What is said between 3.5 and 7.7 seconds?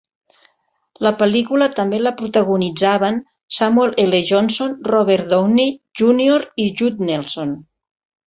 Samuel L. Jackson, Robert Downey, Junior i Judd Nelson.